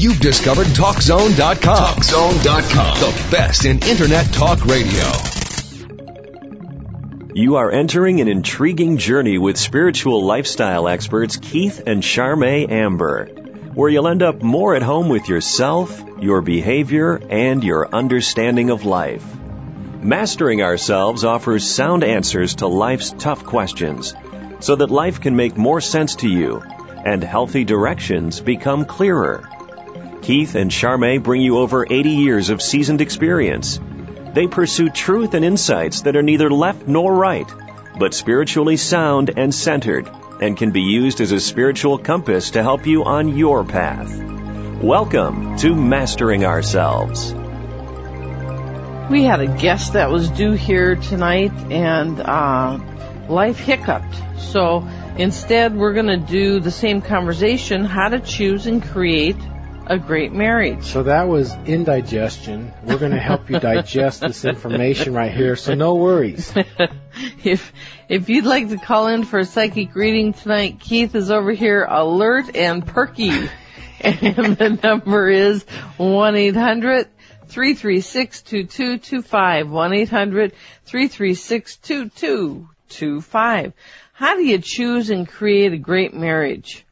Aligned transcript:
you've 0.00 0.18
discovered 0.18 0.66
TalkZone.com. 0.68 1.94
TalkZone.com. 1.94 3.00
The 3.00 3.30
best 3.30 3.66
in 3.66 3.82
Internet 3.82 4.32
talk 4.32 4.64
radio. 4.64 5.04
You 7.34 7.56
are 7.56 7.70
entering 7.70 8.22
an 8.22 8.28
intriguing 8.28 8.96
journey 8.96 9.36
with 9.36 9.58
spiritual 9.58 10.24
lifestyle 10.24 10.88
experts 10.88 11.36
Keith 11.36 11.82
and 11.86 12.02
Charme 12.02 12.44
Amber, 12.44 13.26
where 13.74 13.90
you'll 13.90 14.08
end 14.08 14.22
up 14.22 14.42
more 14.42 14.74
at 14.74 14.82
home 14.82 15.10
with 15.10 15.28
yourself, 15.28 16.02
your 16.18 16.40
behavior, 16.40 17.20
and 17.28 17.62
your 17.62 17.94
understanding 17.94 18.70
of 18.70 18.86
life. 18.86 19.24
Mastering 20.00 20.62
Ourselves 20.62 21.24
offers 21.24 21.68
sound 21.68 22.04
answers 22.04 22.54
to 22.56 22.66
life's 22.66 23.14
tough 23.18 23.44
questions 23.44 24.14
so 24.60 24.76
that 24.76 24.90
life 24.90 25.20
can 25.20 25.36
make 25.36 25.58
more 25.58 25.82
sense 25.82 26.16
to 26.16 26.28
you 26.28 26.62
and 27.04 27.22
healthy 27.22 27.64
directions 27.64 28.40
become 28.40 28.86
clearer. 28.86 29.46
Keith 30.22 30.54
and 30.54 30.70
Charme 30.70 31.22
bring 31.22 31.40
you 31.40 31.58
over 31.58 31.86
80 31.90 32.10
years 32.10 32.50
of 32.50 32.60
seasoned 32.60 33.00
experience. 33.00 33.80
They 34.34 34.46
pursue 34.46 34.90
truth 34.90 35.32
and 35.32 35.44
insights 35.44 36.02
that 36.02 36.14
are 36.14 36.22
neither 36.22 36.50
left 36.50 36.86
nor 36.86 37.14
right, 37.14 37.50
but 37.98 38.12
spiritually 38.12 38.76
sound 38.76 39.30
and 39.38 39.54
centered, 39.54 40.10
and 40.42 40.58
can 40.58 40.72
be 40.72 40.82
used 40.82 41.22
as 41.22 41.32
a 41.32 41.40
spiritual 41.40 41.96
compass 41.96 42.50
to 42.50 42.62
help 42.62 42.86
you 42.86 43.04
on 43.04 43.34
your 43.34 43.64
path. 43.64 44.14
Welcome 44.82 45.56
to 45.58 45.74
Mastering 45.74 46.44
Ourselves. 46.44 47.32
We 49.10 49.24
had 49.24 49.40
a 49.40 49.46
guest 49.46 49.94
that 49.94 50.10
was 50.10 50.28
due 50.28 50.52
here 50.52 50.96
tonight, 50.96 51.52
and 51.70 52.20
uh, 52.20 52.78
life 53.30 53.58
hiccuped. 53.58 54.14
So 54.38 54.86
instead, 55.16 55.74
we're 55.74 55.94
going 55.94 56.06
to 56.08 56.18
do 56.18 56.60
the 56.60 56.70
same 56.70 57.00
conversation: 57.00 57.86
how 57.86 58.10
to 58.10 58.20
choose 58.20 58.66
and 58.66 58.82
create 58.82 59.36
a 59.90 59.98
great 59.98 60.32
marriage. 60.32 60.84
So 60.84 61.02
that 61.02 61.24
was 61.24 61.52
indigestion. 61.66 62.72
We're 62.84 62.98
going 62.98 63.10
to 63.10 63.18
help 63.18 63.50
you 63.50 63.58
digest 63.58 64.20
this 64.20 64.44
information 64.44 65.14
right 65.14 65.32
here, 65.32 65.56
so 65.56 65.74
no 65.74 65.96
worries. 65.96 66.54
if 67.44 67.72
if 68.08 68.28
you'd 68.28 68.44
like 68.44 68.68
to 68.68 68.78
call 68.78 69.08
in 69.08 69.24
for 69.24 69.40
a 69.40 69.44
psychic 69.44 69.96
reading 69.96 70.32
tonight, 70.32 70.78
Keith 70.78 71.16
is 71.16 71.32
over 71.32 71.50
here 71.50 71.84
alert 71.84 72.54
and 72.54 72.86
perky. 72.86 73.30
and 74.00 74.56
the 74.56 74.78
number 74.80 75.28
is 75.28 75.64
1-800 75.98 77.08
336 77.48 78.42
2225 78.42 79.66
1-800 79.66 80.52
2225 80.86 83.72
How 84.12 84.36
do 84.36 84.44
you 84.44 84.60
choose 84.62 85.10
and 85.10 85.26
create 85.28 85.72
a 85.72 85.78
great 85.78 86.14
marriage? 86.14 86.86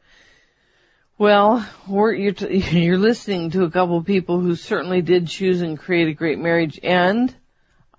Well, 1.19 1.67
you're, 1.89 2.31
t- 2.31 2.57
you're 2.79 2.97
listening 2.97 3.51
to 3.51 3.65
a 3.65 3.69
couple 3.69 3.97
of 3.97 4.05
people 4.05 4.39
who 4.39 4.55
certainly 4.55 5.01
did 5.01 5.27
choose 5.27 5.61
and 5.61 5.77
create 5.77 6.07
a 6.07 6.13
great 6.13 6.39
marriage 6.39 6.79
and 6.81 7.35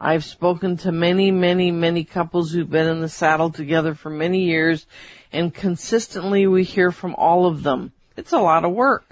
I've 0.00 0.24
spoken 0.24 0.78
to 0.78 0.90
many, 0.90 1.30
many, 1.30 1.70
many 1.70 2.04
couples 2.04 2.50
who've 2.50 2.68
been 2.68 2.88
in 2.88 3.02
the 3.02 3.10
saddle 3.10 3.50
together 3.50 3.94
for 3.94 4.08
many 4.08 4.44
years 4.44 4.86
and 5.34 5.52
consistently 5.52 6.46
we 6.46 6.64
hear 6.64 6.90
from 6.92 7.14
all 7.14 7.44
of 7.44 7.62
them. 7.62 7.92
It's 8.16 8.32
a 8.32 8.38
lot 8.38 8.64
of 8.64 8.72
work 8.72 9.04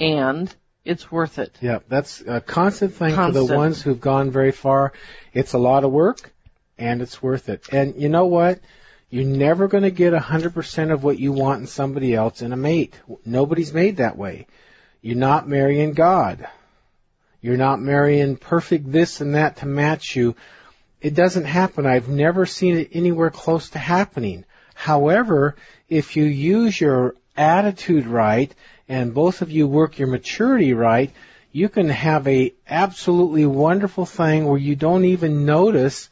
and 0.00 0.52
it's 0.84 1.12
worth 1.12 1.38
it. 1.38 1.56
Yeah, 1.60 1.78
that's 1.88 2.20
a 2.20 2.40
constant 2.40 2.94
thing 2.94 3.14
Constant. 3.14 3.46
for 3.46 3.52
the 3.52 3.56
ones 3.56 3.80
who've 3.80 4.00
gone 4.00 4.32
very 4.32 4.50
far. 4.50 4.92
It's 5.32 5.52
a 5.52 5.58
lot 5.58 5.84
of 5.84 5.92
work 5.92 6.32
and 6.78 7.00
it's 7.00 7.22
worth 7.22 7.48
it. 7.48 7.68
And 7.70 7.94
you 7.94 8.08
know 8.08 8.26
what? 8.26 8.58
You're 9.12 9.24
never 9.24 9.68
going 9.68 9.82
to 9.82 9.90
get 9.90 10.14
100% 10.14 10.90
of 10.90 11.04
what 11.04 11.18
you 11.18 11.32
want 11.32 11.60
in 11.60 11.66
somebody 11.66 12.14
else 12.14 12.40
in 12.40 12.54
a 12.54 12.56
mate. 12.56 12.98
Nobody's 13.26 13.74
made 13.74 13.98
that 13.98 14.16
way. 14.16 14.46
You're 15.02 15.18
not 15.18 15.46
marrying 15.46 15.92
God. 15.92 16.48
You're 17.42 17.58
not 17.58 17.78
marrying 17.78 18.38
perfect 18.38 18.90
this 18.90 19.20
and 19.20 19.34
that 19.34 19.58
to 19.58 19.66
match 19.66 20.16
you. 20.16 20.34
It 21.02 21.14
doesn't 21.14 21.44
happen. 21.44 21.84
I've 21.84 22.08
never 22.08 22.46
seen 22.46 22.78
it 22.78 22.88
anywhere 22.92 23.28
close 23.28 23.68
to 23.70 23.78
happening. 23.78 24.46
However, 24.74 25.56
if 25.90 26.16
you 26.16 26.24
use 26.24 26.80
your 26.80 27.14
attitude 27.36 28.06
right 28.06 28.50
and 28.88 29.12
both 29.12 29.42
of 29.42 29.50
you 29.50 29.68
work 29.68 29.98
your 29.98 30.08
maturity 30.08 30.72
right, 30.72 31.10
you 31.52 31.68
can 31.68 31.90
have 31.90 32.26
a 32.26 32.54
absolutely 32.66 33.44
wonderful 33.44 34.06
thing 34.06 34.46
where 34.46 34.56
you 34.56 34.74
don't 34.74 35.04
even 35.04 35.44
notice 35.44 36.08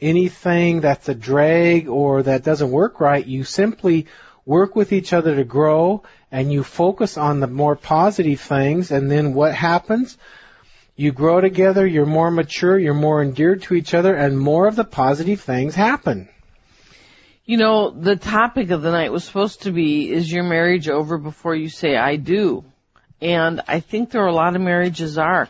anything 0.00 0.80
that's 0.80 1.08
a 1.08 1.14
drag 1.14 1.88
or 1.88 2.22
that 2.22 2.44
doesn't 2.44 2.70
work 2.70 3.00
right. 3.00 3.24
You 3.24 3.44
simply 3.44 4.06
work 4.44 4.74
with 4.74 4.92
each 4.92 5.12
other 5.12 5.36
to 5.36 5.44
grow 5.44 6.02
and 6.32 6.52
you 6.52 6.64
focus 6.64 7.16
on 7.18 7.40
the 7.40 7.46
more 7.46 7.76
positive 7.76 8.40
things 8.40 8.90
and 8.90 9.10
then 9.10 9.34
what 9.34 9.54
happens? 9.54 10.16
You 10.96 11.12
grow 11.12 11.40
together, 11.40 11.86
you're 11.86 12.06
more 12.06 12.30
mature, 12.30 12.78
you're 12.78 12.94
more 12.94 13.22
endeared 13.22 13.62
to 13.62 13.74
each 13.74 13.94
other 13.94 14.14
and 14.14 14.38
more 14.38 14.66
of 14.66 14.76
the 14.76 14.84
positive 14.84 15.40
things 15.40 15.74
happen. 15.74 16.28
You 17.44 17.56
know, 17.56 17.90
the 17.90 18.16
topic 18.16 18.70
of 18.70 18.82
the 18.82 18.92
night 18.92 19.10
was 19.10 19.24
supposed 19.24 19.62
to 19.62 19.72
be, 19.72 20.10
is 20.10 20.30
your 20.30 20.44
marriage 20.44 20.88
over 20.88 21.18
before 21.18 21.54
you 21.54 21.68
say 21.68 21.96
I 21.96 22.16
do? 22.16 22.64
And 23.20 23.60
I 23.66 23.80
think 23.80 24.10
there 24.10 24.22
are 24.22 24.28
a 24.28 24.34
lot 24.34 24.56
of 24.56 24.62
marriages 24.62 25.18
are. 25.18 25.48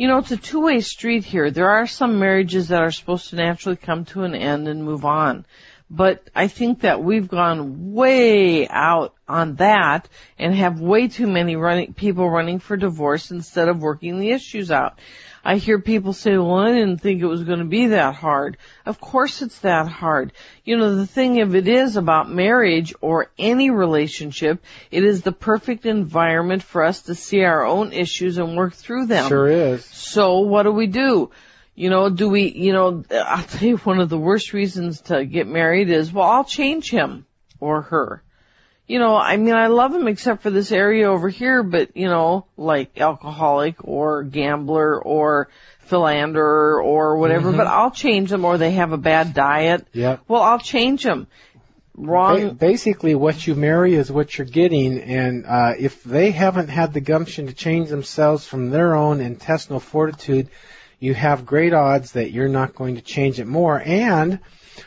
You 0.00 0.08
know, 0.08 0.16
it's 0.16 0.30
a 0.30 0.38
two-way 0.38 0.80
street 0.80 1.26
here. 1.26 1.50
There 1.50 1.68
are 1.68 1.86
some 1.86 2.18
marriages 2.18 2.68
that 2.68 2.80
are 2.80 2.90
supposed 2.90 3.28
to 3.28 3.36
naturally 3.36 3.76
come 3.76 4.06
to 4.06 4.22
an 4.22 4.34
end 4.34 4.66
and 4.66 4.82
move 4.82 5.04
on. 5.04 5.44
But 5.90 6.30
I 6.34 6.48
think 6.48 6.80
that 6.80 7.04
we've 7.04 7.28
gone 7.28 7.92
way 7.92 8.66
out 8.66 9.14
on 9.28 9.56
that 9.56 10.08
and 10.38 10.54
have 10.54 10.80
way 10.80 11.08
too 11.08 11.26
many 11.26 11.54
running, 11.54 11.92
people 11.92 12.30
running 12.30 12.60
for 12.60 12.78
divorce 12.78 13.30
instead 13.30 13.68
of 13.68 13.82
working 13.82 14.18
the 14.18 14.30
issues 14.30 14.70
out. 14.70 14.98
I 15.44 15.56
hear 15.56 15.80
people 15.80 16.12
say, 16.12 16.36
well, 16.36 16.58
I 16.58 16.72
didn't 16.72 16.98
think 16.98 17.22
it 17.22 17.26
was 17.26 17.44
going 17.44 17.60
to 17.60 17.64
be 17.64 17.88
that 17.88 18.14
hard. 18.14 18.58
Of 18.84 19.00
course 19.00 19.42
it's 19.42 19.58
that 19.60 19.88
hard. 19.88 20.32
You 20.64 20.76
know, 20.76 20.96
the 20.96 21.06
thing 21.06 21.40
of 21.40 21.54
it 21.54 21.66
is 21.66 21.96
about 21.96 22.30
marriage 22.30 22.94
or 23.00 23.30
any 23.38 23.70
relationship, 23.70 24.62
it 24.90 25.04
is 25.04 25.22
the 25.22 25.32
perfect 25.32 25.86
environment 25.86 26.62
for 26.62 26.84
us 26.84 27.02
to 27.02 27.14
see 27.14 27.42
our 27.42 27.64
own 27.64 27.92
issues 27.92 28.38
and 28.38 28.56
work 28.56 28.74
through 28.74 29.06
them. 29.06 29.28
Sure 29.28 29.48
is. 29.48 29.84
So 29.84 30.40
what 30.40 30.64
do 30.64 30.72
we 30.72 30.86
do? 30.86 31.30
You 31.74 31.88
know, 31.88 32.10
do 32.10 32.28
we, 32.28 32.50
you 32.50 32.72
know, 32.72 33.04
I'll 33.10 33.44
tell 33.44 33.66
you 33.66 33.78
one 33.78 34.00
of 34.00 34.10
the 34.10 34.18
worst 34.18 34.52
reasons 34.52 35.00
to 35.02 35.24
get 35.24 35.46
married 35.46 35.90
is, 35.90 36.12
well, 36.12 36.28
I'll 36.28 36.44
change 36.44 36.90
him 36.90 37.24
or 37.58 37.82
her. 37.82 38.22
You 38.90 38.98
know, 38.98 39.16
I 39.16 39.36
mean, 39.36 39.54
I 39.54 39.68
love 39.68 39.94
him 39.94 40.08
except 40.08 40.42
for 40.42 40.50
this 40.50 40.72
area 40.72 41.08
over 41.08 41.28
here, 41.28 41.62
but, 41.62 41.96
you 41.96 42.08
know, 42.08 42.46
like 42.56 42.98
alcoholic 42.98 43.76
or 43.84 44.24
gambler 44.24 45.00
or 45.00 45.48
philanderer 45.82 46.82
or 46.82 47.16
whatever, 47.16 47.52
but 47.52 47.68
I'll 47.68 47.92
change 47.92 48.30
them 48.30 48.44
or 48.44 48.58
they 48.58 48.72
have 48.72 48.90
a 48.90 48.98
bad 48.98 49.32
diet. 49.32 49.86
Yeah. 49.92 50.16
Well, 50.26 50.42
I'll 50.42 50.58
change 50.58 51.04
them. 51.04 51.28
Wrong. 51.94 52.48
Ba- 52.48 52.54
basically, 52.54 53.14
what 53.14 53.46
you 53.46 53.54
marry 53.54 53.94
is 53.94 54.10
what 54.10 54.36
you're 54.36 54.44
getting, 54.44 54.98
and 54.98 55.46
uh, 55.46 55.74
if 55.78 56.02
they 56.02 56.32
haven't 56.32 56.66
had 56.66 56.92
the 56.92 57.00
gumption 57.00 57.46
to 57.46 57.52
change 57.52 57.90
themselves 57.90 58.44
from 58.44 58.70
their 58.70 58.96
own 58.96 59.20
intestinal 59.20 59.78
fortitude, 59.78 60.48
you 60.98 61.14
have 61.14 61.46
great 61.46 61.72
odds 61.72 62.12
that 62.12 62.32
you're 62.32 62.48
not 62.48 62.74
going 62.74 62.96
to 62.96 63.02
change 63.02 63.38
it 63.38 63.46
more. 63.46 63.80
And 63.80 64.40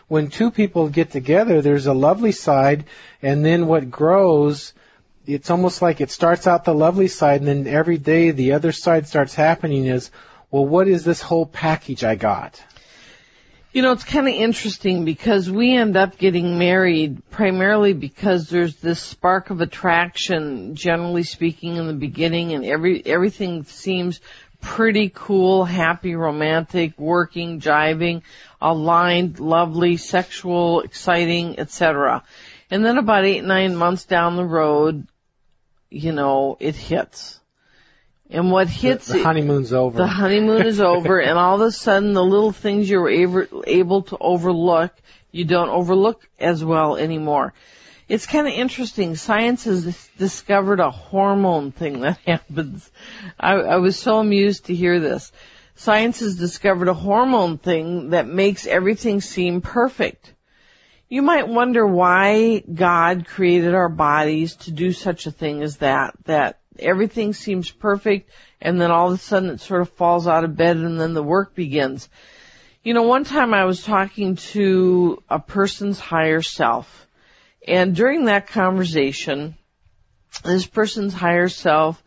when 0.08 0.30
two 0.30 0.52
people 0.52 0.90
get 0.90 1.12
together, 1.12 1.62
there's 1.62 1.88
a 1.88 1.94
lovely 1.94 2.32
side, 2.32 2.86
and 3.22 3.46
then 3.46 3.68
what 3.68 3.90
grows, 3.90 4.74
it's 5.26 5.50
almost 5.50 5.82
like 5.82 6.02
it 6.02 6.12
starts 6.12 6.48
out 6.48 6.66
the 6.66 6.74
lovely 6.74 7.08
side, 7.08 7.42
and 7.42 7.48
then 7.48 7.68
every 7.68 7.98
day 7.98 8.32
the 8.32 8.54
other 8.54 8.72
side 8.72 9.08
starts 9.08 9.34
happening 9.34 9.86
is, 9.86 10.12
well, 10.52 10.66
what 10.66 10.88
is 10.88 11.04
this 11.04 11.22
whole 11.22 11.46
package 11.46 12.04
I 12.04 12.16
got? 12.16 12.62
You 13.74 13.82
know, 13.82 13.92
it's 13.92 14.04
kind 14.04 14.28
of 14.28 14.36
interesting 14.36 15.04
because 15.04 15.50
we 15.50 15.76
end 15.76 15.98
up 15.98 16.20
getting 16.20 16.60
married 16.60 17.28
primarily 17.32 17.94
because 17.94 18.48
there's 18.48 18.76
this 18.76 19.02
spark 19.02 19.50
of 19.50 19.62
attraction, 19.62 20.76
generally 20.76 21.24
speaking, 21.24 21.78
in 21.78 21.88
the 21.88 21.94
beginning, 21.94 22.54
and 22.54 22.64
every 22.64 23.04
everything 23.04 23.64
seems 23.64 24.22
pretty 24.62 25.12
cool, 25.14 25.66
happy, 25.66 26.14
romantic, 26.16 27.00
working, 27.00 27.60
jiving, 27.60 28.22
aligned, 28.64 29.40
lovely, 29.40 29.98
sexual, 29.98 30.82
exciting, 30.82 31.60
etc. 31.60 32.24
And 32.72 32.84
then 32.84 32.98
about 32.98 33.26
eight, 33.26 33.44
nine 33.44 33.76
months 33.76 34.06
down 34.06 34.38
the 34.38 34.46
road, 34.46 35.06
you 35.92 36.14
know, 36.14 36.56
it 36.60 36.76
hits. 36.76 37.40
And 38.30 38.52
what 38.52 38.70
hits 38.70 39.08
is 39.08 39.14
the 39.14 39.20
it- 39.20 39.26
honeymoon's 39.26 39.74
over. 39.74 39.98
the 39.98 40.08
honeymoon 40.08 40.66
is 40.66 40.80
over 40.80 41.20
and 41.28 41.38
all 41.38 41.56
of 41.56 41.68
a 41.68 41.72
sudden 41.72 42.14
the 42.14 42.24
little 42.24 42.54
things 42.54 42.90
you 42.90 43.00
were 43.00 43.10
able, 43.10 43.64
able 43.68 44.04
to 44.04 44.18
overlook, 44.18 44.94
you 45.32 45.44
don't 45.44 45.70
overlook 45.70 46.28
as 46.40 46.64
well 46.64 46.96
anymore. 46.96 47.54
It's 48.08 48.26
kind 48.26 48.48
of 48.48 48.54
interesting. 48.54 49.16
Science 49.16 49.66
has 49.66 50.10
discovered 50.18 50.80
a 50.80 50.90
hormone 50.90 51.72
thing 51.74 52.00
that 52.02 52.18
happens. 52.26 52.90
I, 53.38 53.56
I 53.56 53.78
was 53.78 53.98
so 54.00 54.20
amused 54.20 54.66
to 54.66 54.76
hear 54.76 55.00
this. 55.02 55.32
Science 55.76 56.20
has 56.20 56.36
discovered 56.36 56.88
a 56.88 56.94
hormone 56.94 57.58
thing 57.58 58.12
that 58.12 58.28
makes 58.28 58.68
everything 58.68 59.22
seem 59.22 59.62
perfect. 59.62 60.34
You 61.10 61.22
might 61.22 61.48
wonder 61.48 61.86
why 61.86 62.60
God 62.60 63.28
created 63.28 63.74
our 63.74 63.90
bodies 63.90 64.56
to 64.58 64.72
do 64.72 64.92
such 64.92 65.26
a 65.26 65.32
thing 65.32 65.62
as 65.62 65.78
that, 65.78 66.16
that 66.26 66.60
everything 66.80 67.34
seems 67.34 67.70
perfect 67.70 68.30
and 68.62 68.80
then 68.80 68.92
all 68.92 69.08
of 69.08 69.20
a 69.20 69.22
sudden 69.22 69.50
it 69.50 69.62
sort 69.62 69.82
of 69.82 69.90
falls 69.90 70.28
out 70.28 70.44
of 70.44 70.56
bed 70.56 70.78
and 70.78 71.00
then 71.00 71.14
the 71.14 71.24
work 71.24 71.54
begins. 71.54 72.10
You 72.84 72.94
know, 72.94 73.04
one 73.04 73.24
time 73.24 73.54
I 73.54 73.66
was 73.66 73.84
talking 73.84 74.36
to 74.36 75.22
a 75.30 75.40
person's 75.40 76.00
higher 76.00 76.42
self 76.42 77.08
and 77.68 77.96
during 77.96 78.26
that 78.26 78.48
conversation, 78.48 79.56
this 80.44 80.66
person's 80.66 81.14
higher 81.14 81.48
self 81.48 82.04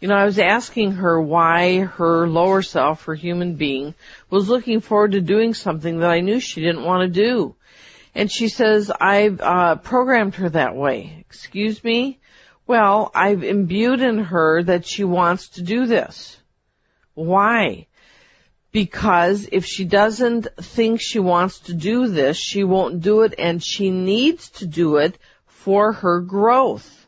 you 0.00 0.08
know, 0.08 0.14
I 0.14 0.24
was 0.24 0.38
asking 0.38 0.92
her 0.92 1.20
why 1.20 1.80
her 1.80 2.26
lower 2.26 2.62
self, 2.62 3.04
her 3.04 3.14
human 3.14 3.54
being, 3.54 3.94
was 4.30 4.48
looking 4.48 4.80
forward 4.80 5.12
to 5.12 5.20
doing 5.20 5.52
something 5.52 6.00
that 6.00 6.10
I 6.10 6.20
knew 6.20 6.40
she 6.40 6.62
didn't 6.62 6.84
want 6.84 7.02
to 7.02 7.22
do. 7.22 7.54
And 8.14 8.32
she 8.32 8.48
says, 8.48 8.90
I've 8.90 9.40
uh, 9.40 9.76
programmed 9.76 10.36
her 10.36 10.48
that 10.48 10.74
way. 10.74 11.24
Excuse 11.28 11.84
me? 11.84 12.18
Well, 12.66 13.10
I've 13.14 13.44
imbued 13.44 14.00
in 14.00 14.18
her 14.18 14.62
that 14.62 14.86
she 14.86 15.04
wants 15.04 15.50
to 15.50 15.62
do 15.62 15.86
this. 15.86 16.38
Why? 17.14 17.86
Because 18.72 19.48
if 19.52 19.66
she 19.66 19.84
doesn't 19.84 20.48
think 20.56 21.00
she 21.00 21.18
wants 21.18 21.60
to 21.60 21.74
do 21.74 22.08
this, 22.08 22.38
she 22.38 22.64
won't 22.64 23.00
do 23.00 23.22
it 23.22 23.34
and 23.38 23.62
she 23.62 23.90
needs 23.90 24.48
to 24.50 24.66
do 24.66 24.96
it 24.96 25.18
for 25.46 25.92
her 25.92 26.20
growth. 26.20 26.99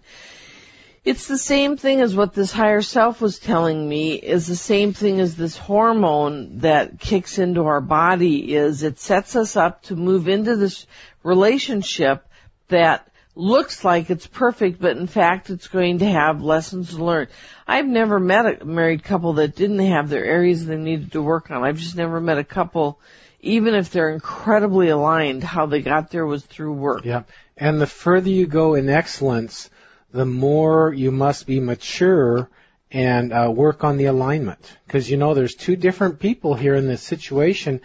It's 1.03 1.27
the 1.27 1.39
same 1.39 1.75
thing 1.75 2.01
as 2.01 2.15
what 2.15 2.35
this 2.35 2.51
higher 2.51 2.83
self 2.83 3.19
was 3.19 3.39
telling 3.39 3.89
me 3.89 4.13
is 4.13 4.45
the 4.45 4.55
same 4.55 4.93
thing 4.93 5.19
as 5.21 5.35
this 5.35 5.57
hormone 5.57 6.59
that 6.59 6.99
kicks 6.99 7.39
into 7.39 7.65
our 7.65 7.81
body 7.81 8.53
is 8.53 8.83
it 8.83 8.99
sets 8.99 9.35
us 9.35 9.55
up 9.55 9.81
to 9.85 9.95
move 9.95 10.27
into 10.27 10.55
this 10.55 10.85
relationship 11.23 12.26
that 12.69 13.07
looks 13.35 13.83
like 13.83 14.09
it's 14.09 14.27
perfect, 14.27 14.81
but 14.81 14.97
in 14.97 15.07
fact 15.07 15.49
it's 15.49 15.67
going 15.67 15.99
to 15.99 16.05
have 16.05 16.41
lessons 16.41 16.97
learned. 16.97 17.29
I've 17.67 17.85
never 17.85 18.19
met 18.19 18.61
a 18.61 18.65
married 18.65 19.03
couple 19.03 19.33
that 19.33 19.55
didn't 19.55 19.79
have 19.79 20.09
their 20.09 20.25
areas 20.25 20.65
they 20.65 20.77
needed 20.77 21.11
to 21.11 21.21
work 21.21 21.51
on. 21.51 21.63
I've 21.63 21.77
just 21.77 21.95
never 21.95 22.19
met 22.19 22.39
a 22.39 22.43
couple, 22.43 22.99
even 23.41 23.75
if 23.75 23.91
they're 23.91 24.09
incredibly 24.09 24.89
aligned, 24.89 25.43
how 25.43 25.67
they 25.67 25.81
got 25.81 26.09
there 26.09 26.25
was 26.25 26.43
through 26.43 26.73
work. 26.73 27.05
Yeah. 27.05 27.23
And 27.55 27.79
the 27.79 27.87
further 27.87 28.29
you 28.29 28.47
go 28.47 28.73
in 28.73 28.89
excellence, 28.89 29.69
the 30.11 30.25
more 30.25 30.93
you 30.93 31.11
must 31.11 31.45
be 31.45 31.59
mature 31.59 32.49
and 32.91 33.33
uh, 33.33 33.51
work 33.53 33.83
on 33.83 33.97
the 33.97 34.05
alignment. 34.05 34.77
Because 34.85 35.09
you 35.09 35.17
know, 35.17 35.33
there's 35.33 35.55
two 35.55 35.75
different 35.75 36.19
people 36.19 36.53
here 36.53 36.75
in 36.75 36.87
this 36.87 37.01
situation, 37.01 37.81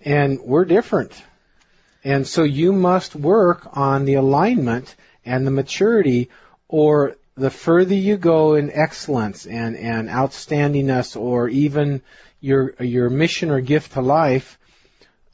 and 0.00 0.40
we're 0.40 0.64
different. 0.64 1.12
And 2.06 2.24
so 2.24 2.44
you 2.44 2.72
must 2.72 3.16
work 3.16 3.66
on 3.72 4.04
the 4.04 4.14
alignment 4.14 4.94
and 5.24 5.44
the 5.44 5.50
maturity, 5.50 6.30
or 6.68 7.16
the 7.36 7.50
further 7.50 7.96
you 7.96 8.16
go 8.16 8.54
in 8.54 8.70
excellence 8.70 9.44
and, 9.44 9.76
and 9.76 10.08
outstandingness, 10.08 11.20
or 11.20 11.48
even 11.48 12.02
your 12.40 12.76
your 12.78 13.10
mission 13.10 13.50
or 13.50 13.60
gift 13.60 13.94
to 13.94 14.02
life, 14.02 14.56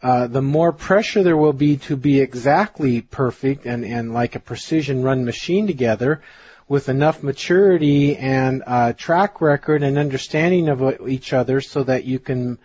uh, 0.03 0.29
the 0.29 0.41
more 0.41 0.73
pressure 0.73 1.23
there 1.23 1.37
will 1.37 1.53
be 1.53 1.77
to 1.77 1.95
be 1.95 2.21
exactly 2.21 3.03
perfect 3.03 3.67
and, 3.67 3.85
and 3.85 4.15
like 4.15 4.35
a 4.35 4.41
precision 4.41 5.03
run 5.03 5.27
machine 5.27 5.67
together 5.67 6.23
with 6.69 6.89
enough 6.89 7.23
maturity 7.23 8.17
and 8.17 8.63
uh, 8.67 8.95
track 8.95 9.43
record 9.43 9.83
and 9.83 9.99
understanding 9.99 10.71
of 10.71 11.07
each 11.07 11.35
other 11.35 11.61
so 11.61 11.85
that 11.85 12.05
you 12.05 12.19
can 12.19 12.57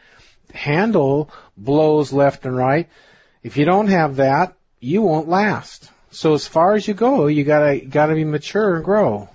handle 0.53 1.30
blows 1.57 2.13
left 2.13 2.45
and 2.45 2.56
right. 2.56 2.88
If 3.44 3.57
you 3.57 3.66
don't 3.66 3.88
have 3.88 4.18
that, 4.18 4.56
you 4.80 5.01
won't 5.01 5.30
last. 5.30 5.89
So 6.12 6.34
as 6.34 6.48
far 6.48 6.75
as 6.75 6.88
you 6.88 6.94
go, 6.94 7.28
you 7.28 7.44
gotta 7.44 7.80
gotta 7.80 8.16
be 8.16 8.24
mature 8.24 8.75
and 8.75 8.86
grow. 8.86 9.30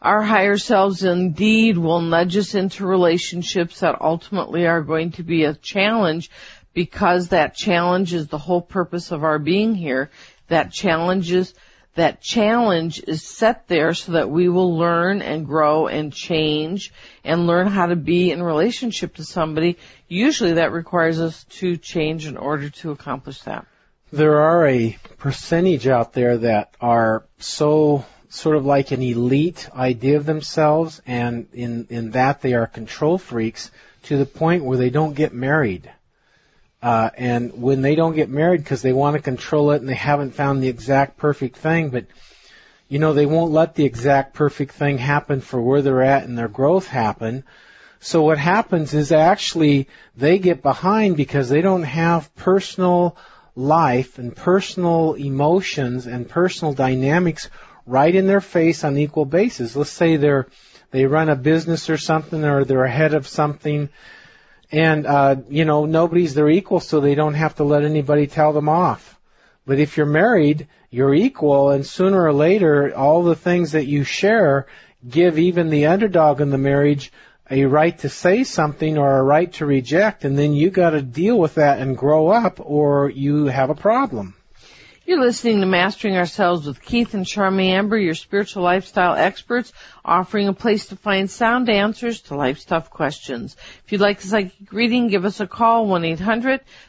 Our 0.00 0.22
higher 0.22 0.58
selves 0.58 1.02
indeed 1.02 1.78
will 1.78 2.02
nudge 2.02 2.36
us 2.36 2.54
into 2.54 2.86
relationships 2.86 3.80
that 3.80 4.02
ultimately 4.02 4.66
are 4.66 4.82
going 4.82 5.12
to 5.12 5.22
be 5.22 5.44
a 5.44 5.54
challenge 5.54 6.30
because 6.74 7.28
that 7.28 7.54
challenge 7.54 8.12
is 8.12 8.28
the 8.28 8.38
whole 8.38 8.60
purpose 8.60 9.12
of 9.12 9.24
our 9.24 9.38
being 9.38 9.74
here. 9.74 10.10
That 10.48 10.72
challenge 10.72 11.32
is, 11.32 11.54
that 11.94 12.20
challenge 12.20 13.02
is 13.06 13.22
set 13.22 13.68
there 13.68 13.94
so 13.94 14.12
that 14.12 14.30
we 14.30 14.48
will 14.48 14.76
learn 14.76 15.22
and 15.22 15.46
grow 15.46 15.86
and 15.86 16.12
change 16.12 16.92
and 17.22 17.46
learn 17.46 17.68
how 17.68 17.86
to 17.86 17.96
be 17.96 18.30
in 18.30 18.42
relationship 18.42 19.14
to 19.16 19.24
somebody. 19.24 19.78
Usually 20.08 20.54
that 20.54 20.72
requires 20.72 21.20
us 21.20 21.44
to 21.44 21.76
change 21.76 22.26
in 22.26 22.36
order 22.36 22.70
to 22.70 22.90
accomplish 22.90 23.42
that. 23.42 23.66
There 24.12 24.40
are 24.40 24.66
a 24.66 24.96
percentage 25.18 25.86
out 25.86 26.12
there 26.12 26.38
that 26.38 26.74
are 26.80 27.24
so 27.38 28.04
sort 28.28 28.56
of 28.56 28.64
like 28.64 28.90
an 28.90 29.02
elite 29.02 29.68
idea 29.74 30.16
of 30.16 30.26
themselves 30.26 31.00
and 31.06 31.46
in, 31.52 31.86
in 31.90 32.10
that 32.12 32.42
they 32.42 32.54
are 32.54 32.66
control 32.66 33.18
freaks 33.18 33.70
to 34.04 34.16
the 34.16 34.26
point 34.26 34.64
where 34.64 34.78
they 34.78 34.90
don't 34.90 35.14
get 35.14 35.32
married. 35.32 35.90
Uh, 36.84 37.08
and 37.16 37.62
when 37.62 37.80
they 37.80 37.94
don't 37.94 38.14
get 38.14 38.28
married 38.28 38.62
because 38.62 38.82
they 38.82 38.92
want 38.92 39.16
to 39.16 39.22
control 39.22 39.70
it 39.70 39.80
and 39.80 39.88
they 39.88 39.94
haven't 39.94 40.34
found 40.34 40.62
the 40.62 40.68
exact 40.68 41.16
perfect 41.16 41.56
thing, 41.56 41.88
but 41.88 42.04
you 42.90 42.98
know, 42.98 43.14
they 43.14 43.24
won't 43.24 43.52
let 43.52 43.74
the 43.74 43.86
exact 43.86 44.34
perfect 44.34 44.74
thing 44.74 44.98
happen 44.98 45.40
for 45.40 45.62
where 45.62 45.80
they're 45.80 46.02
at 46.02 46.24
and 46.24 46.36
their 46.36 46.46
growth 46.46 46.86
happen. 46.86 47.42
So 48.00 48.20
what 48.20 48.36
happens 48.36 48.92
is 48.92 49.12
actually 49.12 49.88
they 50.14 50.38
get 50.38 50.60
behind 50.60 51.16
because 51.16 51.48
they 51.48 51.62
don't 51.62 51.84
have 51.84 52.34
personal 52.36 53.16
life 53.56 54.18
and 54.18 54.36
personal 54.36 55.14
emotions 55.14 56.06
and 56.06 56.28
personal 56.28 56.74
dynamics 56.74 57.48
right 57.86 58.14
in 58.14 58.26
their 58.26 58.42
face 58.42 58.84
on 58.84 58.98
equal 58.98 59.24
basis. 59.24 59.74
Let's 59.74 59.88
say 59.88 60.18
they're 60.18 60.48
they 60.90 61.06
run 61.06 61.30
a 61.30 61.34
business 61.34 61.88
or 61.88 61.96
something 61.96 62.44
or 62.44 62.66
they're 62.66 62.84
ahead 62.84 63.14
of 63.14 63.26
something 63.26 63.88
and 64.74 65.06
uh 65.06 65.36
you 65.48 65.64
know 65.64 65.86
nobody's 65.86 66.34
their 66.34 66.48
equal 66.50 66.80
so 66.80 67.00
they 67.00 67.14
don't 67.14 67.34
have 67.34 67.54
to 67.54 67.64
let 67.64 67.84
anybody 67.84 68.26
tell 68.26 68.52
them 68.52 68.68
off. 68.68 69.18
But 69.66 69.78
if 69.78 69.96
you're 69.96 70.06
married, 70.06 70.68
you're 70.90 71.14
equal 71.14 71.70
and 71.70 71.86
sooner 71.86 72.22
or 72.22 72.32
later 72.32 72.94
all 72.94 73.22
the 73.22 73.36
things 73.36 73.72
that 73.72 73.86
you 73.86 74.04
share 74.04 74.66
give 75.08 75.38
even 75.38 75.70
the 75.70 75.86
underdog 75.86 76.40
in 76.40 76.50
the 76.50 76.58
marriage 76.58 77.12
a 77.50 77.64
right 77.66 77.96
to 77.98 78.08
say 78.08 78.42
something 78.42 78.98
or 78.98 79.18
a 79.18 79.22
right 79.22 79.52
to 79.52 79.66
reject 79.66 80.24
and 80.24 80.36
then 80.36 80.54
you 80.54 80.70
got 80.70 80.90
to 80.90 81.02
deal 81.02 81.38
with 81.38 81.54
that 81.54 81.78
and 81.78 81.96
grow 81.96 82.28
up 82.28 82.58
or 82.60 83.10
you 83.10 83.46
have 83.46 83.70
a 83.70 83.74
problem. 83.74 84.34
You're 85.06 85.20
listening 85.20 85.60
to 85.60 85.66
Mastering 85.66 86.16
Ourselves 86.16 86.66
with 86.66 86.80
Keith 86.80 87.12
and 87.12 87.26
Charmaine 87.26 87.72
Amber, 87.72 87.98
your 87.98 88.14
spiritual 88.14 88.62
lifestyle 88.62 89.14
experts, 89.14 89.70
offering 90.02 90.48
a 90.48 90.54
place 90.54 90.86
to 90.86 90.96
find 90.96 91.30
sound 91.30 91.68
answers 91.68 92.22
to 92.22 92.36
life's 92.36 92.64
tough 92.64 92.88
questions. 92.88 93.54
If 93.84 93.92
you'd 93.92 94.00
like 94.00 94.20
a 94.20 94.26
psychic 94.26 94.72
reading, 94.72 95.08
give 95.08 95.26
us 95.26 95.40
a 95.40 95.46
call, 95.46 95.88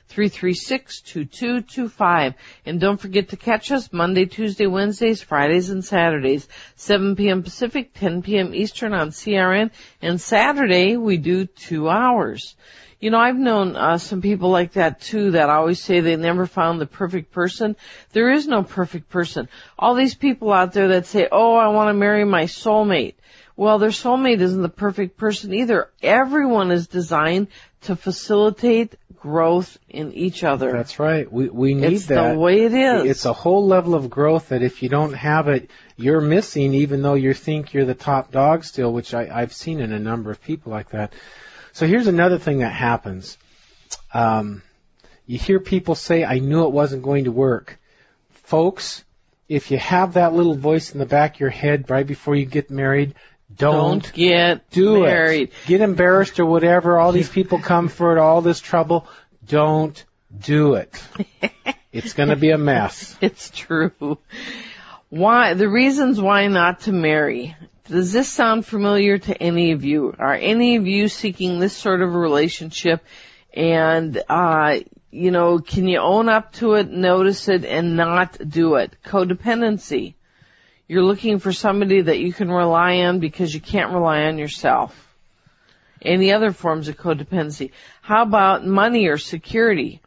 1-800-336-2225. 0.10 2.36
And 2.66 2.80
don't 2.80 3.00
forget 3.00 3.30
to 3.30 3.38
catch 3.38 3.72
us 3.72 3.92
Monday, 3.92 4.26
Tuesday, 4.26 4.68
Wednesdays, 4.68 5.22
Fridays, 5.22 5.70
and 5.70 5.84
Saturdays, 5.84 6.48
7 6.76 7.16
p.m. 7.16 7.42
Pacific, 7.44 7.94
10 7.94 8.22
p.m. 8.22 8.56
Eastern 8.56 8.94
on 8.94 9.10
CRN. 9.10 9.72
And 10.02 10.22
Saturday, 10.22 10.98
we 10.98 11.18
do 11.18 11.46
two 11.46 11.90
hours. 11.90 12.56
You 13.00 13.12
know, 13.12 13.20
I've 13.20 13.38
known 13.38 13.76
uh, 13.76 13.98
some 13.98 14.22
people 14.22 14.50
like 14.50 14.74
that 14.74 15.02
too 15.02 15.32
that 15.32 15.50
always 15.50 15.84
say 15.84 16.00
they 16.00 16.16
never 16.16 16.46
found 16.46 16.80
the 16.80 16.86
perfect 16.86 17.32
person. 17.32 17.76
There 18.14 18.32
is 18.32 18.48
no 18.48 18.64
perfect 18.64 19.10
person. 19.10 19.50
All 19.78 19.96
these 19.96 20.16
people 20.16 20.54
out 20.54 20.72
there 20.72 20.88
that 20.88 21.06
say, 21.06 21.28
"Oh, 21.30 21.56
I 21.56 21.68
want 21.68 21.90
to 21.90 21.94
marry 21.94 22.24
my 22.24 22.46
soulmate." 22.46 23.16
Well, 23.58 23.80
their 23.80 23.90
soulmate 23.90 24.42
isn't 24.42 24.62
the 24.62 24.70
perfect 24.70 25.18
person 25.18 25.54
either. 25.54 25.90
Everyone 26.02 26.72
is 26.72 26.88
designed 26.88 27.50
to 27.86 27.96
facilitate 27.96 28.96
growth 29.20 29.78
in 29.90 30.14
each 30.14 30.44
other. 30.44 30.72
That's 30.72 31.00
right. 31.00 31.32
We 31.32 31.50
we 31.50 31.74
need 31.74 31.94
it's 31.94 32.06
that. 32.08 32.34
the 32.34 32.40
way 32.40 32.62
it 32.62 32.74
is. 32.74 33.06
It's 33.06 33.26
a 33.26 33.34
whole 33.34 33.66
level 33.66 33.96
of 33.96 34.10
growth 34.10 34.50
that 34.50 34.62
if 34.62 34.84
you 34.84 34.90
don't 34.90 35.14
have 35.14 35.48
it, 35.48 35.72
you're 35.98 36.22
missing. 36.22 36.74
Even 36.74 37.02
though 37.02 37.16
you 37.16 37.34
think 37.34 37.74
you're 37.74 37.86
the 37.86 37.96
top 37.96 38.32
dog 38.32 38.64
still, 38.64 38.94
which 38.94 39.14
I, 39.14 39.30
I've 39.32 39.54
seen 39.54 39.80
in 39.80 39.92
a 39.94 40.00
number 40.00 40.30
of 40.30 40.42
people 40.42 40.72
like 40.72 40.90
that. 40.90 41.14
So 41.74 41.88
here's 41.88 42.08
another 42.08 42.38
thing 42.38 42.60
that 42.60 42.74
happens. 42.74 43.38
Um, 44.14 44.62
you 45.26 45.40
hear 45.40 45.60
people 45.60 45.96
say, 45.96 46.24
"I 46.24 46.40
knew 46.40 46.66
it 46.66 46.72
wasn't 46.72 47.04
going 47.04 47.24
to 47.24 47.32
work," 47.32 47.80
folks. 48.30 49.04
If 49.48 49.70
you 49.70 49.78
have 49.78 50.14
that 50.14 50.34
little 50.34 50.56
voice 50.56 50.92
in 50.92 51.00
the 51.00 51.06
back 51.06 51.36
of 51.36 51.40
your 51.40 51.52
head 51.52 51.90
right 51.90 52.06
before 52.06 52.36
you 52.36 52.46
get 52.46 52.72
married, 52.72 53.14
don't, 53.54 54.04
Don't 54.04 54.14
get 54.14 54.70
do 54.72 55.02
married. 55.04 55.50
it. 55.50 55.68
Get 55.68 55.82
embarrassed 55.82 56.40
or 56.40 56.46
whatever. 56.46 56.98
All 56.98 57.12
these 57.12 57.30
people 57.40 57.60
come 57.60 57.88
for 57.88 58.16
it, 58.16 58.20
all 58.20 58.42
this 58.42 58.60
trouble. 58.60 59.08
Don't 59.48 60.04
do 60.38 60.76
it. 60.76 61.02
it's 61.92 62.14
going 62.14 62.30
to 62.30 62.36
be 62.36 62.52
a 62.52 62.58
mess. 62.58 63.16
It's 63.22 63.50
true. 63.52 64.18
Why, 65.10 65.54
the 65.54 65.70
reasons 65.70 66.20
why 66.20 66.48
not 66.48 66.82
to 66.82 66.92
marry. 66.92 67.56
Does 67.88 68.12
this 68.12 68.32
sound 68.32 68.66
familiar 68.66 69.20
to 69.20 69.42
any 69.42 69.72
of 69.72 69.86
you? 69.86 70.16
Are 70.18 70.34
any 70.34 70.76
of 70.76 70.88
you 70.88 71.08
seeking 71.08 71.60
this 71.60 71.78
sort 71.78 72.02
of 72.02 72.14
a 72.14 72.18
relationship? 72.18 73.06
And, 73.54 74.22
uh, 74.28 74.80
you 75.12 75.32
know, 75.32 75.60
can 75.60 75.88
you 75.88 76.00
own 76.00 76.28
up 76.28 76.52
to 76.54 76.74
it, 76.74 76.90
notice 76.90 77.48
it, 77.48 77.64
and 77.64 77.96
not 77.96 78.38
do 78.50 78.76
it? 78.76 78.98
Codependency. 79.06 80.16
You're 80.88 81.04
looking 81.04 81.40
for 81.40 81.52
somebody 81.52 82.02
that 82.02 82.20
you 82.20 82.32
can 82.32 82.52
rely 82.52 82.98
on 83.00 83.20
because 83.20 83.54
you 83.54 83.60
can't 83.60 83.92
rely 83.92 84.24
on 84.24 84.38
yourself. 84.38 84.94
Any 86.02 86.32
other 86.32 86.52
forms 86.52 86.88
of 86.88 86.98
codependency. 86.98 87.72
How 88.02 88.22
about 88.22 88.66
money 88.66 89.08
or 89.08 89.18
security? 89.18 90.02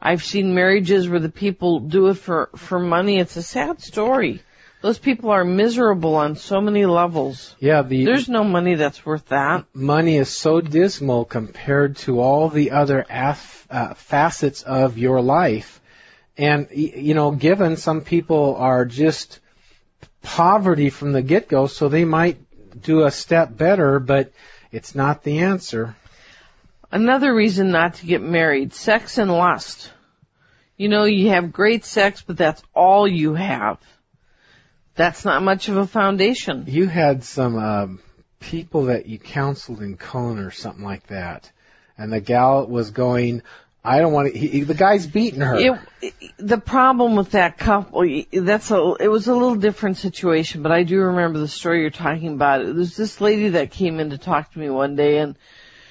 I've 0.00 0.22
seen 0.22 0.54
marriages 0.54 1.08
where 1.08 1.18
the 1.18 1.28
people 1.30 1.80
do 1.80 2.08
it 2.08 2.14
for, 2.14 2.50
for 2.56 2.78
money. 2.78 3.18
It's 3.18 3.36
a 3.36 3.42
sad 3.42 3.82
story. 3.82 4.40
Those 4.82 4.98
people 4.98 5.30
are 5.30 5.44
miserable 5.44 6.14
on 6.14 6.36
so 6.36 6.60
many 6.60 6.86
levels. 6.86 7.54
Yeah, 7.58 7.82
the 7.82 8.04
There's 8.04 8.28
no 8.30 8.44
money 8.44 8.76
that's 8.76 9.04
worth 9.04 9.26
that. 9.26 9.66
money 9.74 10.16
is 10.16 10.30
so 10.30 10.60
dismal 10.62 11.26
compared 11.26 11.96
to 11.98 12.20
all 12.20 12.48
the 12.48 12.70
other 12.70 13.04
af- 13.10 13.66
uh, 13.68 13.92
facets 13.94 14.62
of 14.62 14.96
your 14.96 15.20
life. 15.20 15.80
And, 16.38 16.68
you 16.72 17.12
know, 17.12 17.32
given 17.32 17.76
some 17.76 18.00
people 18.00 18.56
are 18.56 18.86
just 18.86 19.40
poverty 20.22 20.90
from 20.90 21.12
the 21.12 21.22
get-go, 21.22 21.66
so 21.66 21.88
they 21.88 22.04
might 22.04 22.38
do 22.80 23.04
a 23.04 23.10
step 23.10 23.56
better, 23.56 23.98
but 23.98 24.32
it's 24.72 24.94
not 24.94 25.22
the 25.22 25.40
answer. 25.40 25.96
Another 26.92 27.34
reason 27.34 27.70
not 27.70 27.94
to 27.94 28.06
get 28.06 28.22
married, 28.22 28.74
sex 28.74 29.18
and 29.18 29.30
lust. 29.30 29.92
You 30.76 30.88
know, 30.88 31.04
you 31.04 31.28
have 31.28 31.52
great 31.52 31.84
sex, 31.84 32.22
but 32.26 32.36
that's 32.36 32.62
all 32.74 33.06
you 33.06 33.34
have. 33.34 33.78
That's 34.94 35.24
not 35.24 35.42
much 35.42 35.68
of 35.68 35.76
a 35.76 35.86
foundation. 35.86 36.64
You 36.66 36.86
had 36.86 37.22
some 37.22 37.56
um, 37.56 38.00
people 38.40 38.84
that 38.84 39.06
you 39.06 39.18
counseled 39.18 39.82
in 39.82 39.96
Kona 39.96 40.46
or 40.46 40.50
something 40.50 40.84
like 40.84 41.06
that, 41.08 41.50
and 41.96 42.12
the 42.12 42.20
gal 42.20 42.66
was 42.66 42.90
going, 42.90 43.42
"I 43.84 43.98
don't 43.98 44.12
want 44.12 44.32
to." 44.32 44.38
He, 44.38 44.48
he- 44.48 44.62
the 44.64 44.74
guy's 44.74 45.06
beating 45.06 45.40
her. 45.40 45.56
It, 45.56 45.78
it- 46.02 46.14
the 46.38 46.58
problem 46.58 47.16
with 47.16 47.32
that 47.32 47.58
couple, 47.58 48.04
that's 48.32 48.70
a, 48.70 48.94
it 49.00 49.08
was 49.08 49.28
a 49.28 49.34
little 49.34 49.56
different 49.56 49.98
situation, 49.98 50.62
but 50.62 50.72
I 50.72 50.82
do 50.84 50.98
remember 51.00 51.38
the 51.38 51.48
story 51.48 51.82
you're 51.82 51.90
talking 51.90 52.34
about. 52.34 52.64
There's 52.64 52.96
this 52.96 53.20
lady 53.20 53.50
that 53.50 53.70
came 53.70 54.00
in 54.00 54.10
to 54.10 54.18
talk 54.18 54.52
to 54.52 54.58
me 54.58 54.70
one 54.70 54.96
day 54.96 55.18
and 55.18 55.36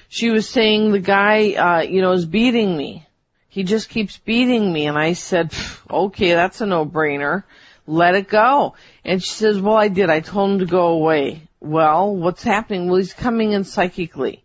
she 0.08 0.30
was 0.30 0.48
saying 0.48 0.90
the 0.90 0.98
guy, 0.98 1.52
uh, 1.52 1.80
you 1.82 2.02
know, 2.02 2.10
is 2.12 2.26
beating 2.26 2.76
me. 2.76 3.06
He 3.48 3.62
just 3.62 3.88
keeps 3.88 4.18
beating 4.18 4.72
me. 4.72 4.86
And 4.86 4.98
I 4.98 5.12
said, 5.12 5.52
okay, 5.88 6.32
that's 6.34 6.60
a 6.60 6.66
no-brainer. 6.66 7.44
Let 7.86 8.16
it 8.16 8.28
go. 8.28 8.74
And 9.04 9.22
she 9.22 9.30
says, 9.30 9.60
well, 9.60 9.76
I 9.76 9.86
did. 9.86 10.10
I 10.10 10.18
told 10.18 10.50
him 10.50 10.58
to 10.60 10.66
go 10.66 10.88
away. 10.88 11.42
Well, 11.60 12.14
what's 12.16 12.42
happening? 12.42 12.88
Well, 12.88 12.98
he's 12.98 13.14
coming 13.14 13.52
in 13.52 13.62
psychically. 13.62 14.42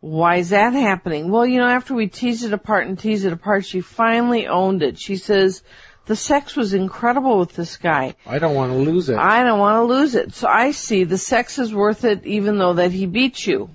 Why 0.00 0.36
is 0.36 0.50
that 0.50 0.74
happening? 0.74 1.30
Well, 1.30 1.44
you 1.44 1.58
know, 1.58 1.66
after 1.66 1.94
we 1.94 2.06
teased 2.06 2.44
it 2.44 2.52
apart 2.52 2.86
and 2.86 2.98
teased 2.98 3.24
it 3.24 3.32
apart, 3.32 3.64
she 3.64 3.80
finally 3.80 4.46
owned 4.46 4.82
it. 4.82 4.98
She 4.98 5.16
says, 5.16 5.62
the 6.06 6.14
sex 6.16 6.56
was 6.56 6.72
incredible 6.72 7.38
with 7.38 7.54
this 7.54 7.76
guy. 7.76 8.14
I 8.24 8.38
don't 8.38 8.54
want 8.54 8.72
to 8.72 8.78
lose 8.78 9.08
it. 9.08 9.18
I 9.18 9.42
don't 9.42 9.58
want 9.58 9.76
to 9.76 9.94
lose 9.94 10.14
it. 10.14 10.34
So 10.34 10.48
I 10.48 10.70
see 10.70 11.04
the 11.04 11.18
sex 11.18 11.58
is 11.58 11.74
worth 11.74 12.04
it 12.04 12.24
even 12.24 12.58
though 12.58 12.74
that 12.74 12.92
he 12.92 13.06
beat 13.06 13.46
you. 13.46 13.70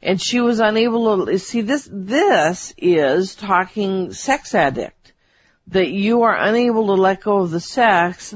And 0.00 0.20
she 0.20 0.40
was 0.40 0.60
unable 0.60 1.26
to, 1.26 1.38
see 1.38 1.62
this, 1.62 1.88
this 1.90 2.72
is 2.76 3.34
talking 3.34 4.12
sex 4.12 4.54
addict. 4.54 5.12
That 5.68 5.88
you 5.88 6.22
are 6.22 6.36
unable 6.36 6.86
to 6.86 6.94
let 6.94 7.22
go 7.22 7.38
of 7.38 7.50
the 7.50 7.60
sex, 7.60 8.34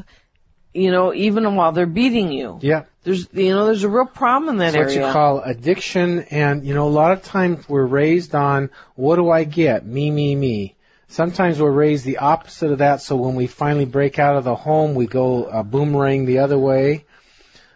you 0.72 0.90
know, 0.90 1.12
even 1.12 1.54
while 1.54 1.72
they're 1.72 1.86
beating 1.86 2.32
you. 2.32 2.58
yeah. 2.62 2.84
There's, 3.04 3.26
you 3.32 3.50
know, 3.50 3.66
there's 3.66 3.82
a 3.82 3.88
real 3.88 4.06
problem 4.06 4.50
in 4.50 4.56
that 4.58 4.76
It's 4.76 4.94
what 4.94 5.06
you 5.06 5.12
call 5.12 5.40
addiction, 5.40 6.20
and 6.30 6.64
you 6.64 6.72
know, 6.72 6.86
a 6.86 6.90
lot 6.90 7.10
of 7.12 7.24
times 7.24 7.68
we're 7.68 7.84
raised 7.84 8.34
on 8.34 8.70
what 8.94 9.16
do 9.16 9.28
I 9.28 9.42
get? 9.42 9.84
Me, 9.84 10.10
me, 10.10 10.36
me. 10.36 10.76
Sometimes 11.08 11.60
we're 11.60 11.72
raised 11.72 12.04
the 12.04 12.18
opposite 12.18 12.70
of 12.70 12.78
that, 12.78 13.02
so 13.02 13.16
when 13.16 13.34
we 13.34 13.48
finally 13.48 13.86
break 13.86 14.20
out 14.20 14.36
of 14.36 14.44
the 14.44 14.54
home, 14.54 14.94
we 14.94 15.06
go 15.06 15.44
uh, 15.44 15.62
boomerang 15.64 16.26
the 16.26 16.38
other 16.38 16.58
way. 16.58 17.04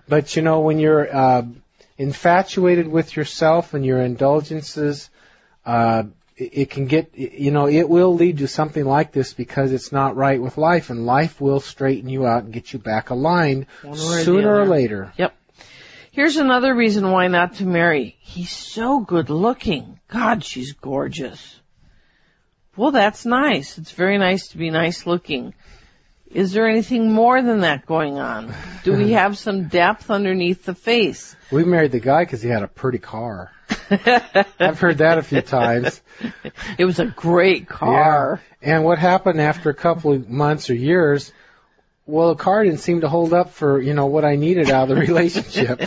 But 0.08 0.36
you 0.36 0.42
know, 0.42 0.60
when 0.60 0.78
you're 0.78 1.14
uh, 1.14 1.42
infatuated 1.98 2.86
with 2.86 3.16
yourself 3.16 3.74
and 3.74 3.84
your 3.84 4.00
indulgences, 4.00 5.10
uh, 5.66 6.04
it, 6.36 6.50
it 6.52 6.70
can 6.70 6.86
get, 6.86 7.16
you 7.16 7.50
know, 7.50 7.66
it 7.68 7.88
will 7.88 8.14
lead 8.14 8.38
to 8.38 8.48
something 8.48 8.84
like 8.84 9.12
this 9.12 9.32
because 9.32 9.72
it's 9.72 9.92
not 9.92 10.16
right 10.16 10.40
with 10.40 10.58
life, 10.58 10.90
and 10.90 11.06
life 11.06 11.40
will 11.40 11.60
straighten 11.60 12.08
you 12.08 12.26
out 12.26 12.44
and 12.44 12.52
get 12.52 12.72
you 12.72 12.78
back 12.78 13.10
aligned 13.10 13.66
or 13.84 13.96
sooner 13.96 14.60
or 14.60 14.66
later. 14.66 15.12
Yep. 15.16 15.34
Here's 16.12 16.36
another 16.38 16.74
reason 16.74 17.10
why 17.10 17.28
not 17.28 17.56
to 17.56 17.66
marry. 17.66 18.16
He's 18.20 18.50
so 18.50 19.00
good 19.00 19.28
looking. 19.28 20.00
God, 20.08 20.42
she's 20.42 20.72
gorgeous. 20.72 21.60
Well, 22.74 22.90
that's 22.90 23.26
nice. 23.26 23.76
It's 23.76 23.92
very 23.92 24.16
nice 24.18 24.48
to 24.48 24.58
be 24.58 24.70
nice 24.70 25.06
looking. 25.06 25.54
Is 26.30 26.52
there 26.52 26.68
anything 26.68 27.12
more 27.12 27.40
than 27.40 27.60
that 27.60 27.86
going 27.86 28.18
on? 28.18 28.54
Do 28.82 28.94
we 28.94 29.12
have 29.12 29.38
some 29.38 29.68
depth 29.68 30.10
underneath 30.10 30.64
the 30.64 30.74
face? 30.74 31.36
We 31.50 31.64
married 31.64 31.92
the 31.92 32.00
guy 32.00 32.24
because 32.24 32.42
he 32.42 32.48
had 32.48 32.62
a 32.62 32.68
pretty 32.68 32.98
car. 32.98 33.52
I've 34.60 34.78
heard 34.80 34.98
that 34.98 35.18
a 35.18 35.22
few 35.22 35.42
times. 35.42 36.00
It 36.78 36.84
was 36.84 36.98
a 36.98 37.06
great 37.06 37.68
car. 37.68 38.40
Yeah. 38.60 38.74
And 38.74 38.84
what 38.84 38.98
happened 38.98 39.40
after 39.40 39.70
a 39.70 39.74
couple 39.74 40.12
of 40.12 40.28
months 40.28 40.70
or 40.70 40.74
years? 40.74 41.32
Well, 42.06 42.34
the 42.34 42.42
car 42.42 42.64
didn't 42.64 42.80
seem 42.80 43.00
to 43.00 43.08
hold 43.08 43.32
up 43.32 43.52
for, 43.52 43.80
you 43.80 43.94
know, 43.94 44.06
what 44.06 44.24
I 44.24 44.36
needed 44.36 44.70
out 44.70 44.90
of 44.90 44.96
the 44.96 45.02
relationship. 45.02 45.82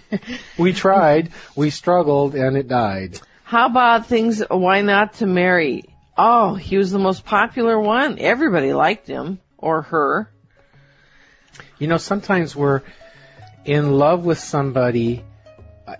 we 0.58 0.72
tried, 0.72 1.30
we 1.54 1.70
struggled, 1.70 2.34
and 2.34 2.56
it 2.56 2.68
died. 2.68 3.20
How 3.44 3.66
about 3.66 4.06
things, 4.06 4.42
why 4.48 4.82
not 4.82 5.14
to 5.14 5.26
marry? 5.26 5.84
Oh, 6.16 6.54
he 6.54 6.76
was 6.76 6.90
the 6.90 6.98
most 6.98 7.24
popular 7.24 7.78
one. 7.78 8.18
Everybody 8.18 8.72
liked 8.72 9.06
him 9.06 9.40
or 9.56 9.82
her. 9.82 10.30
You 11.78 11.86
know, 11.86 11.98
sometimes 11.98 12.56
we're 12.56 12.82
in 13.64 13.92
love 13.92 14.24
with 14.24 14.38
somebody 14.38 15.22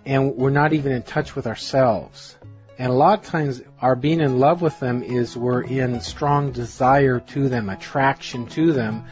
and 0.05 0.35
we're 0.35 0.49
not 0.49 0.73
even 0.73 0.91
in 0.91 1.03
touch 1.03 1.35
with 1.35 1.47
ourselves. 1.47 2.35
And 2.77 2.91
a 2.91 2.95
lot 2.95 3.19
of 3.19 3.25
times 3.25 3.61
our 3.81 3.95
being 3.95 4.21
in 4.21 4.39
love 4.39 4.61
with 4.61 4.79
them 4.79 5.03
is 5.03 5.35
we're 5.35 5.61
in 5.61 5.99
strong 6.01 6.51
desire 6.51 7.19
to 7.19 7.49
them, 7.49 7.69
attraction 7.69 8.47
to 8.47 8.71
them, 8.71 9.05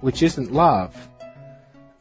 which 0.00 0.22
isn't 0.22 0.52
love. 0.52 0.96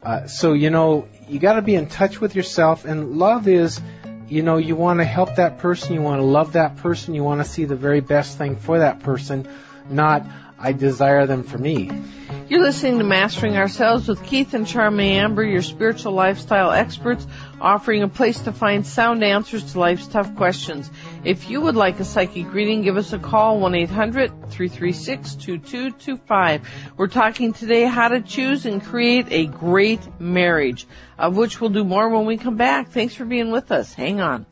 Uh, 0.01 0.25
so, 0.25 0.53
you 0.53 0.71
know, 0.71 1.07
you 1.27 1.37
gotta 1.37 1.61
be 1.61 1.75
in 1.75 1.87
touch 1.87 2.19
with 2.19 2.35
yourself 2.35 2.85
and 2.85 3.17
love 3.17 3.47
is, 3.47 3.79
you 4.27 4.41
know, 4.41 4.57
you 4.57 4.75
want 4.75 4.99
to 4.99 5.05
help 5.05 5.35
that 5.35 5.59
person, 5.59 5.93
you 5.93 6.01
want 6.01 6.19
to 6.19 6.25
love 6.25 6.53
that 6.53 6.77
person, 6.77 7.13
you 7.13 7.23
want 7.23 7.43
to 7.43 7.47
see 7.47 7.65
the 7.65 7.75
very 7.75 7.99
best 7.99 8.37
thing 8.37 8.55
for 8.55 8.79
that 8.79 9.01
person, 9.01 9.47
not 9.91 10.25
I 10.63 10.73
desire 10.73 11.25
them 11.25 11.41
for 11.43 11.57
me. 11.57 11.89
You're 12.47 12.61
listening 12.61 12.99
to 12.99 13.03
Mastering 13.03 13.57
Ourselves 13.57 14.07
with 14.07 14.23
Keith 14.23 14.53
and 14.53 14.67
Charmaine 14.67 15.15
Amber, 15.15 15.43
your 15.43 15.63
spiritual 15.63 16.11
lifestyle 16.11 16.69
experts, 16.71 17.25
offering 17.59 18.03
a 18.03 18.07
place 18.07 18.41
to 18.41 18.51
find 18.51 18.85
sound 18.85 19.23
answers 19.23 19.71
to 19.71 19.79
life's 19.79 20.05
tough 20.07 20.35
questions. 20.35 20.91
If 21.23 21.49
you 21.49 21.61
would 21.61 21.75
like 21.75 21.99
a 21.99 22.05
psychic 22.05 22.53
reading, 22.53 22.83
give 22.83 22.97
us 22.97 23.11
a 23.13 23.19
call, 23.19 23.59
1-800-336-2225. 23.61 26.61
We're 26.95 27.07
talking 27.07 27.53
today 27.53 27.85
how 27.85 28.09
to 28.09 28.21
choose 28.21 28.67
and 28.67 28.83
create 28.83 29.25
a 29.31 29.47
great 29.47 30.01
marriage, 30.19 30.85
of 31.17 31.35
which 31.37 31.59
we'll 31.59 31.71
do 31.71 31.83
more 31.83 32.07
when 32.09 32.25
we 32.25 32.37
come 32.37 32.57
back. 32.57 32.89
Thanks 32.89 33.15
for 33.15 33.25
being 33.25 33.49
with 33.51 33.71
us. 33.71 33.91
Hang 33.93 34.21
on. 34.21 34.45